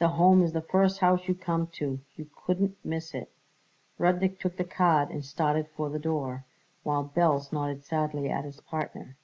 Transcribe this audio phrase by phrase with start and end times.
[0.00, 2.00] The Home is the first house you come to.
[2.16, 3.30] You couldn't miss it."
[4.00, 6.44] Rudnik took the card and started for the door,
[6.82, 9.14] while Belz nodded sadly at his partner.